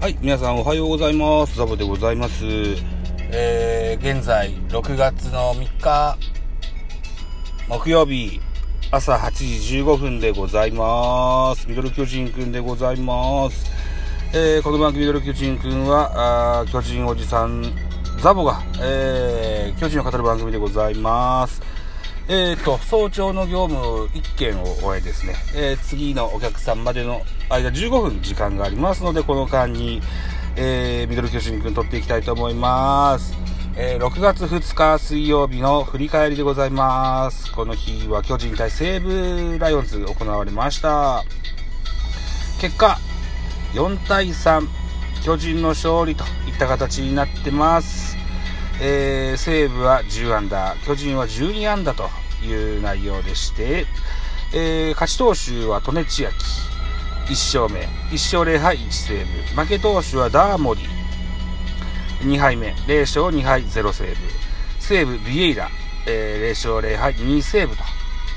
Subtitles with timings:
[0.00, 1.56] はい、皆さんおはようございます。
[1.56, 2.44] ザボでございます。
[3.32, 6.16] えー、現在、6月の3日、
[7.68, 8.40] 木曜日、
[8.92, 11.68] 朝8時15分でございます。
[11.68, 13.66] ミドル巨人くんでございます。
[14.32, 17.64] えー、この番組ミドル巨人くんは、あ巨人おじさん、
[18.22, 21.60] ザボが、えー、巨人を語る番組でございます。
[22.30, 30.02] えーと、早朝の業務1件を終えですね、えー次のお客さんまでの間15分時間がありますので、この間に、
[30.54, 33.34] えーミドル巨人くん撮っていきたいと思います。
[33.76, 37.50] えー6月2日水曜日の振り返りでございます。
[37.50, 41.24] この日は巨人対西武ライオンズ行われました。
[42.60, 42.98] 結果、
[43.72, 44.68] 4対3、
[45.24, 48.18] 巨人の勝利といった形になってます。
[48.82, 52.10] えー西武は10安打、巨人は12安打と
[52.44, 53.86] いう内容でして、
[54.52, 56.34] えー勝ち投手は利根千秋、
[57.28, 60.80] 1勝目、1勝0敗1セーブ、負け投手はダーモリ、
[62.20, 64.16] 2敗目、0勝2敗0セーブ、
[64.80, 65.68] 西武ビエイラ、
[66.06, 67.82] えー0勝0敗2セーブと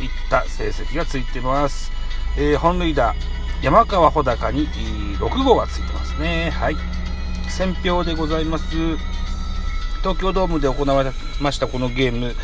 [0.03, 1.91] いった成績がついてます。
[2.37, 3.15] えー本塁打、
[3.61, 4.67] 山川穂高に
[5.17, 6.49] 6号がついてますね。
[6.49, 6.77] はい。
[7.47, 8.65] 選票でございます。
[9.99, 12.35] 東京ドームで行われましたこのゲーム、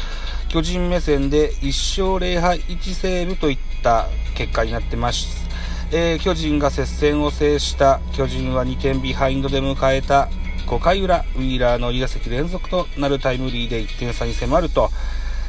[0.50, 5.48] 巨人目線で1勝0敗1セーブといった結果になってます。
[5.92, 10.30] えー巨人が接戦を制した巨人は2点ビハインドで迎えた
[10.67, 14.89] 5回裏、ウィーラーの2打席連続となるタイムリーで1点差に迫ると、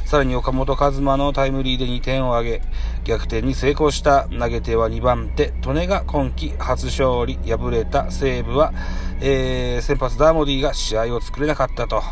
[0.05, 2.63] さらに岡本和真のタイムリーで2点を挙げ、
[3.05, 8.73] 逆転に成功した投げ手は2番手、利根が今季初勝利、敗れた西武は、
[9.21, 12.03] えー先発ダーモディが試合を作れなかったと、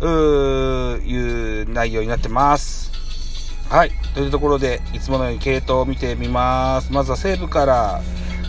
[0.00, 2.90] ういう内容になってます。
[3.68, 3.92] はい。
[4.14, 6.92] というところで、いつものように系統を見てみます。
[6.92, 8.02] まずは西武から、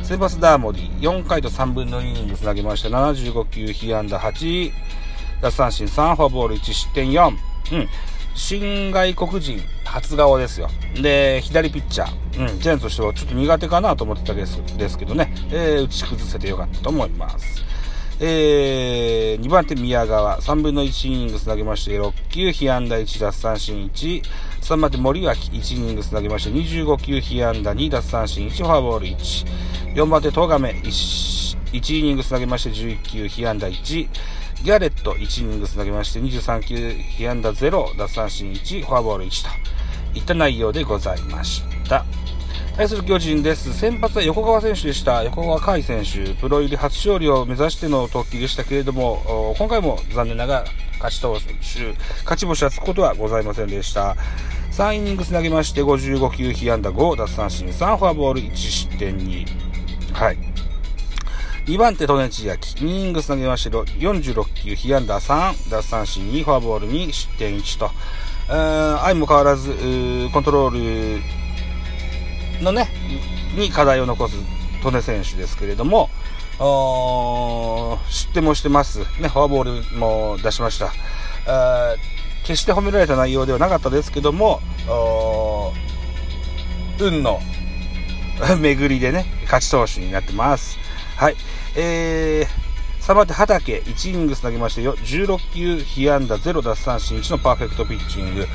[0.04, 2.90] 先発ダーモディ、4回と3分の2イニングつなげました。
[2.90, 4.72] 75球、被安打8、
[5.42, 7.28] 奪三振3、フォアボール1、失点4。
[7.28, 7.90] うん。
[8.34, 10.70] 新外国人、初顔ですよ。
[11.02, 12.52] で、左ピッチャー。
[12.52, 12.60] うん。
[12.60, 15.34] ジャイアンとしてはちょっと苦手かなと思ってたですですけどね。
[15.52, 17.71] えー、打ち崩せてよかったと思います。
[18.24, 24.24] えー、2番手宮川、3分の1イニングつなげまして、6球、被安打1、奪三振1、
[24.62, 34.10] 3番手森脇、1イニングつなげまして、25球、被安打2、奪三振1、フォアボール1、4番手、戸亀、1, 1イニングつなげまして、11球、被安打1、
[34.64, 39.72] ギャレット、1イニングつなげまして、23球、被安打0、奪三振1、フォアボール1と。
[40.14, 42.06] いった内容でございました。
[42.82, 43.78] 対する巨人です。
[43.78, 45.22] 先発は横川選手でした。
[45.24, 51.54] 横川海選手、プロ入り初勝利を目指しての投球でしたけれども、今回も残念ながら勝ち投手、
[52.24, 54.16] 勝ち星はつくことはございませんでした。
[54.72, 59.46] 3イニングつなげまして、55球、被安打5、奪三振3、フォアボール1失点2。
[60.14, 60.38] はい。
[61.68, 62.84] 2番手、利根千秋。
[62.84, 67.92] 2イニングつなげまして、46球、被安打3、奪三振2、フォアボール2、失点1と。
[68.50, 71.41] うん相も変わらず、うコントロール
[72.62, 72.90] のね、
[73.56, 74.36] に課題を残す
[74.84, 76.10] 利根選手ですけれども、
[76.60, 79.00] おー失点もしてます。
[79.20, 80.92] ね、フォアボールも出しました。
[82.44, 84.62] 決して褒められた内容ではなかったですけども、
[87.00, 87.42] 運の
[88.60, 90.78] 巡りでね、勝ち投手になってます。
[91.16, 91.36] はい。
[91.76, 98.48] えー、3番手、畑、1イニングつなげましてよ、16球、被安打0奪三振1のパーフェクトピッチング。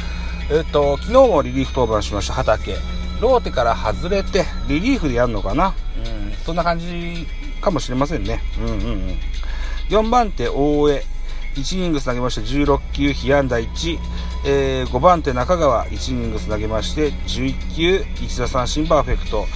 [0.51, 2.77] えっ、と、昨日もリリーフ登板しました、畑。
[3.21, 5.75] ローテから外れて、リリーフでやるのかな？
[5.97, 7.27] うん、そんな感じ
[7.61, 8.43] かもしれませんね。
[8.59, 9.19] うんうんうん。
[9.89, 11.05] 4番手、大江。
[11.57, 13.99] 1イニングつなげまして、16球、被安打1。
[14.45, 15.87] えー、5番手、中川。
[15.87, 19.47] 1イニングつなげまして、11球、1打三振パーフェクト。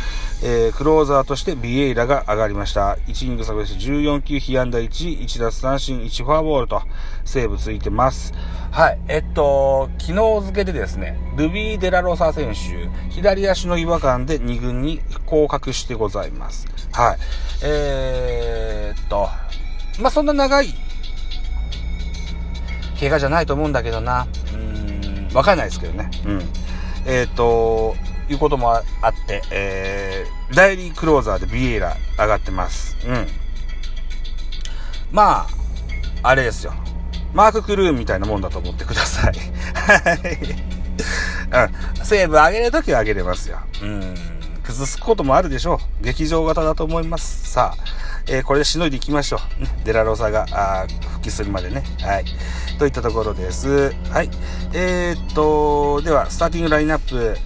[0.42, 2.96] えー、クローザーとしてビエイラが上がりました。
[3.06, 6.82] 1イニング差別14球、被安打1、1奪三振、1フォアボールと、
[7.26, 8.32] セーブついてます。
[8.70, 8.98] はい。
[9.08, 16.66] えっと、昨日付けでですね、ルビー・デラロサ選手、左足の違和感で2軍に降格してございます。
[16.92, 17.18] はい。
[17.62, 19.28] えー、っと、
[20.00, 20.68] まあ、そんな長い、
[22.98, 24.26] 怪我じゃないと思うんだけどな。
[24.54, 26.10] うん、わかんないですけどね。
[26.24, 26.42] うん。
[27.04, 27.94] えー、っと、
[28.30, 32.96] いうこともあって、えー、代理クローザーでビエイラ上がってます。
[33.06, 33.26] うん。
[35.10, 35.48] まあ、
[36.22, 36.72] あれですよ。
[37.34, 39.34] マーク・クルーみたいなもんだと思ってください。
[39.74, 41.70] はい。
[41.98, 42.04] うん。
[42.04, 43.58] セーブ上げるときは上げれますよ。
[43.82, 44.14] うん。
[44.62, 46.04] 崩すこともあるでしょう。
[46.04, 47.50] 劇場型だと思います。
[47.50, 47.84] さあ、
[48.28, 49.62] えーこれでしのいでいきましょう。
[49.62, 51.82] ね、デラロサがあ復帰するまでね。
[52.00, 52.24] はい。
[52.78, 53.92] といったところです。
[54.10, 54.30] はい。
[54.72, 57.36] えー、っと、では、スターティングラインナップ。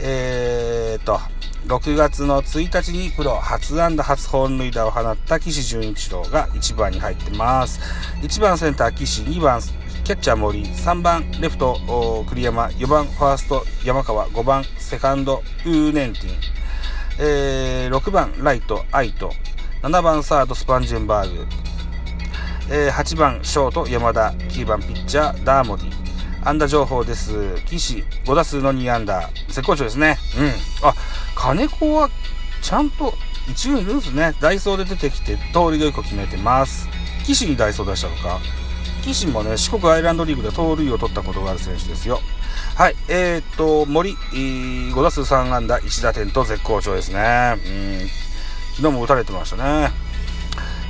[0.00, 1.18] えー、と、
[1.66, 7.80] 6月の1日にプロ初安打初本塁打を放った岸潤一郎が1番に入ってます。
[8.20, 9.60] 1番センター岸、2番
[10.04, 16.34] キャッチャー森、3番レフト栗山、4番ファースト山川、5番セカンドウーネンティン、
[17.20, 19.32] えー、6番ライトアイト、
[19.82, 21.46] 7番サードスパンジェンバーグ、
[22.70, 26.03] えー、8番ショート山田、9番ピッチャーダーモディ、
[26.44, 27.54] 安打情報です。
[27.64, 29.30] 岸、5打数の2安打。
[29.48, 30.18] 絶好調ですね。
[30.38, 30.86] うん。
[30.86, 30.94] あ、
[31.34, 32.10] 金子は、
[32.60, 33.14] ちゃんと、
[33.50, 34.34] 一軍いるんですね。
[34.40, 36.86] ダイソーで出てきて、盗塁を1個決めてます。
[37.24, 38.40] 岸にダイソー出したのか。
[39.02, 42.20] 岸もね、四国アイランドリーグで盗塁を取ったことがある選手ですよ。
[42.74, 47.54] はい、えー、っと、森、5打数3安打、1打点と絶好調ですね。
[47.56, 48.08] うん。
[48.76, 49.90] 昨日も打たれてましたね。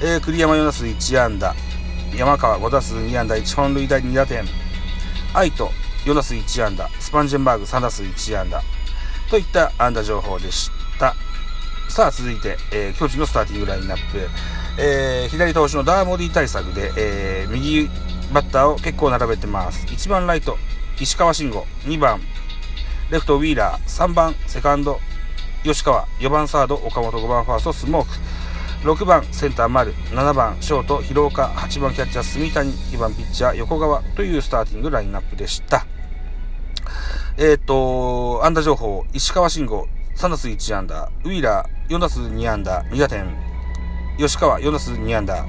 [0.02, 1.54] えー、栗山4打数1安打。
[2.16, 4.63] 山川5打数2安打、1本塁打2打点。
[5.34, 5.70] 愛と
[6.04, 8.62] 4打数1安打、スパンジェンバーグ3打数1安打、
[9.30, 11.14] といった安打情報でした。
[11.88, 14.28] さあ、続いて、えー、巨人のスターティングラインナップ。
[14.76, 17.88] えー、左投手のダーモディ対策で、えー、右
[18.32, 19.86] バッターを結構並べてます。
[19.86, 20.56] 1番ライト、
[20.98, 21.66] 石川慎吾。
[21.84, 22.20] 2番、
[23.10, 23.82] レフトウィーラー。
[23.86, 25.00] 3番、セカンド、
[25.62, 26.06] 吉川。
[26.18, 27.12] 4番サード、岡本。
[27.12, 28.23] 5番ファースト、スモーク。
[28.84, 29.94] 6番センター丸。
[30.10, 31.00] 7番ショート。
[31.00, 31.46] 広岡。
[31.56, 32.70] 8番キャッチャー住谷。
[32.70, 34.02] 2番ピッチャー横川。
[34.14, 35.86] というスターティングラインナップでした。
[37.38, 39.06] えっ、ー、と安打情報。
[39.14, 39.88] 石川慎吾。
[40.16, 41.10] 3打数1安打。
[41.24, 41.94] ウィーラー。
[41.94, 42.82] 4打数2安打。
[42.90, 43.24] 2打点。
[44.18, 44.60] 吉川。
[44.60, 45.46] 4打数2安打。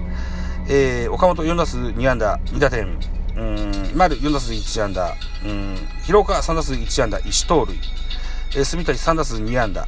[0.69, 1.43] えー、岡本。
[1.43, 2.37] 4打数2安打。
[2.37, 2.87] 2打点。
[3.35, 4.17] うん丸。
[4.17, 5.13] 4打数1安打。
[5.43, 6.35] うん広岡。
[6.35, 7.19] 3打数1安打。
[7.19, 7.75] 1盗塁、
[8.55, 8.97] えー、住谷。
[8.97, 9.85] 3打数2安打。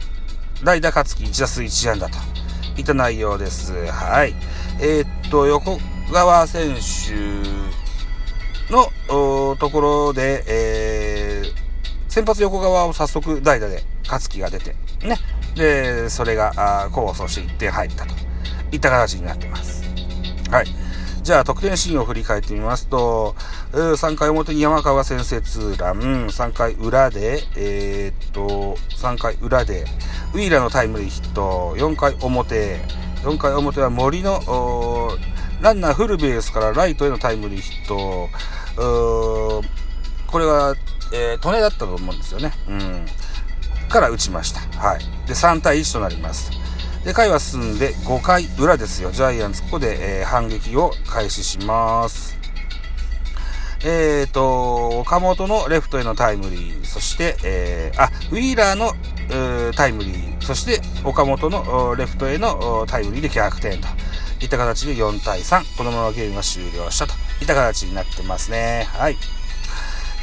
[0.66, 1.24] 代打勝木。
[1.24, 2.37] 1打数1安打と。
[2.78, 3.74] いた内容です。
[3.92, 4.36] はい。
[4.80, 5.80] えー、っと、横
[6.12, 15.18] 川選手のところで、えー、先発横川を早速代打で勝木が出て、ね。
[15.56, 18.14] で、それが、あ功をして1点入ったと
[18.72, 19.84] いった形になってます。
[20.52, 20.68] はい。
[21.24, 23.36] じゃあ、得点シーンを振り返ってみますと、
[23.74, 29.86] 3回表に山川先制ツーラン、3回裏で、えー、っと、3回裏で、
[30.34, 32.80] ウィーラーのタイムリーヒット、4回表、
[33.24, 35.18] 4回表は森の、
[35.62, 38.30] ランナーフルベースからライトへのタイムリーヒット、
[40.28, 40.76] これは、
[41.14, 42.52] えー、利根だったと思うんですよね。
[42.68, 43.06] うん。
[43.90, 44.60] から打ちました。
[44.78, 45.00] はい。
[45.26, 46.52] で、3対1となります。
[47.06, 49.12] で、回は進んで5回裏ですよ。
[49.12, 52.38] ジャイアンツ、ここで、えー、反撃を開始します。
[53.86, 58.92] えっ、ー、と、岡本のレフトへのタイムリー、そして、えー、あ、ウィーラーの、
[59.76, 63.88] タイムリー、そして岡本のレフトへのタイムリーで逆転と
[64.42, 68.88] いった形で4対3、このままゲームが終了したといった形になってますね。
[68.92, 69.18] はい。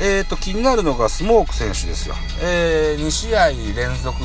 [0.01, 2.15] えっ、ー、と、気になるのがスモーク選手ですよ。
[2.43, 4.19] えー、2試合連続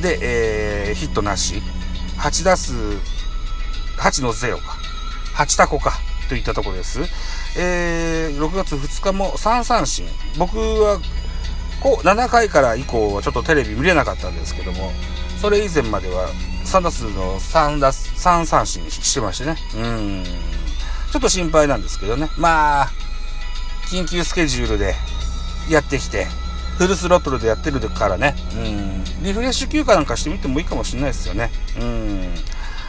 [0.00, 1.62] で、えー、ヒットなし。
[2.18, 2.74] 8打数、
[3.98, 4.76] 8の0か。
[5.34, 5.98] 8タコか。
[6.28, 7.00] といったところです。
[7.56, 10.06] えー、6月2日も3三振。
[10.36, 11.00] 僕は、
[11.80, 14.92] こう、7回から以降はちょっとテレビ見れなかったんですけども、
[15.40, 16.28] それ以前までは
[16.64, 19.56] 3打数の3打、3三振してましてね。
[19.76, 20.24] うん。
[21.12, 22.28] ちょっと心配なんですけどね。
[22.36, 22.90] まあ、
[23.90, 24.94] 緊急スケジュールで
[25.70, 26.26] やってきて、
[26.76, 28.36] フルスロットルでやってるからね。
[28.54, 29.04] うん。
[29.22, 31.50] リフレッシュ休暇なんかしてみてもいいかもしれないですよね。
[31.80, 32.34] うん。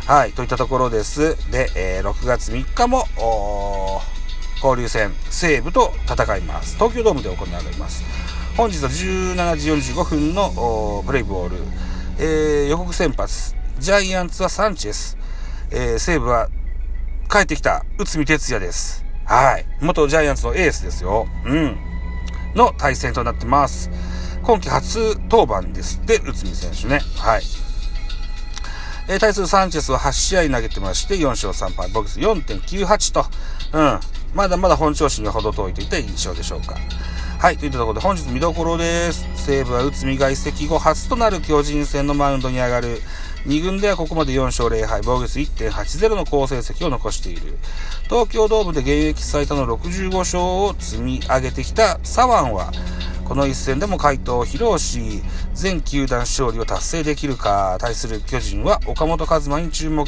[0.06, 0.34] はい。
[0.34, 1.38] といったところです。
[1.52, 3.08] で、えー、6月3日も、
[4.62, 6.76] 交流戦、西武と戦います。
[6.76, 8.04] 東京ドームで行われます。
[8.60, 11.56] 本日は17時45分のプレイブボール、
[12.20, 15.18] えー、予告先発、ジャイアンツはサンチェス、
[15.72, 16.50] えー、西武は
[17.32, 19.06] 帰ってきた内海哲也です。
[19.24, 19.66] はい。
[19.80, 21.26] 元ジャイアンツのエースですよ。
[21.46, 21.78] うん。
[22.54, 23.90] の対戦となってます。
[24.44, 27.00] 今季初登板ですって、内海選手ね。
[27.16, 27.42] はい。
[29.08, 33.26] えー、対するサンチェスは8試合投げてまして、4勝3敗、ボックス4.98と、
[33.72, 34.00] うん。
[34.34, 36.76] まだまだ本調子に程遠いといった印象でしょうか。
[37.40, 39.26] はい、といったところで本日見どころです。
[39.34, 43.02] 西武は内海が移籍後初となる巨人戦のマウンドに上がる。
[43.46, 47.58] 2軍ではここまで4勝0敗、防御率1.80の好成績を残している。
[48.10, 52.74] 東京ドームで現役最多の65勝を積み上げてきた左腕は、
[53.24, 60.06] この一戦でも回答を披露し、全球団勝利を達成できるか、対する巨人は岡本和真に注目。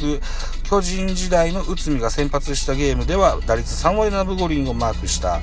[0.64, 5.40] 巨人時代の内海が先発したゲームでは打率3割7分5厘をマークした。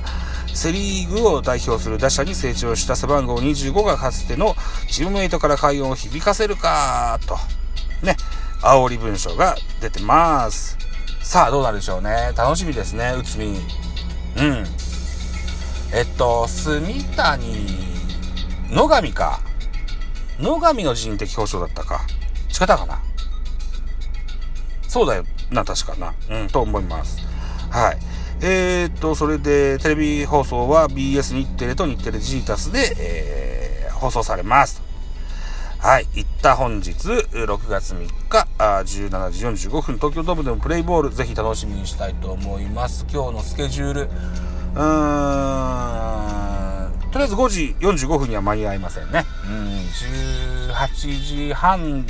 [0.53, 4.55] セリーグを代表する打者に成長した背番号25がかつての
[4.89, 7.37] チームメイトから快音を響かせるか、と。
[8.05, 8.15] ね、
[8.61, 10.77] 煽り文章が出てます。
[11.21, 12.33] さあ、どうなるでしょうね。
[12.35, 13.47] 楽しみですね、内海。
[13.47, 14.65] うん。
[15.93, 17.67] えっと、住谷、
[18.69, 19.41] 野上か。
[20.39, 22.01] 野上の人的保障だったか。
[22.49, 23.01] 違ったかな
[24.87, 26.13] そうだよな、確かな。
[26.29, 27.19] うん、と思います。
[27.69, 27.97] はい。
[28.41, 34.81] えー、っと、それで、テレビ放送は BS 日テレと日テレジータスで、えー、放送されます。
[35.79, 36.07] はい。
[36.13, 43.05] 行った本日、6月3日、あ17時45分、東京ドームでもプレイボール、ぜひ楽しみにしたいと思います。
[43.11, 44.87] 今日のスケジュール、うー
[46.87, 49.25] ん、とりあえず5時45分には間に合いませんね。
[49.45, 49.79] うん、
[50.73, 52.05] 18時半、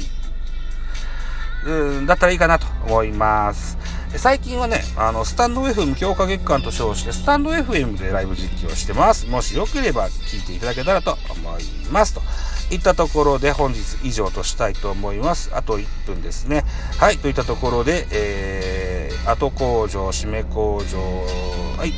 [1.66, 3.78] うん、だったらいいかなと思います。
[4.18, 9.28] 最近はね、あの、スタンド FM 強化月間と称して、スタンド FM でライブ実況してます。
[9.28, 12.16] もしよければ聞いていただけたらと思います。
[12.16, 12.22] と
[12.72, 15.52] いったところで本日以上としたいと思います。
[15.54, 16.66] あと1分ですね。
[16.98, 21.00] はい、といったところで、えー、後工場、締め工場、
[21.78, 21.94] はい。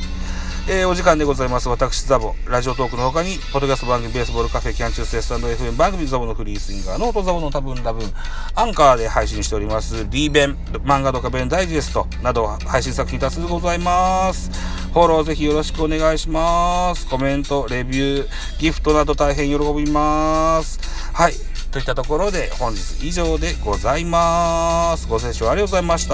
[0.74, 1.68] えー、お時間でございます。
[1.68, 8.10] 私、ザボ、ラジオトークの他に、ポッドキャスト番組、ベースボールカフェ、キャンチューステスタンド FM 番組、ザボのフリースインガー、ノートザボの多分多分、
[8.56, 14.50] アンカーで配信しております、D 弁、漫画とか弁ダイジェストなど、配信作品多数ございます。
[14.94, 17.06] フォローぜひよろしくお願いします。
[17.06, 18.28] コメント、レビュー、
[18.60, 20.80] ギフトなど大変喜びます。
[21.12, 21.34] はい。
[21.74, 25.06] といったところで、本日以上でございます。
[25.10, 26.13] ご清聴ありがとうございました。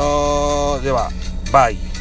[0.83, 1.11] では、
[1.51, 1.96] バイ。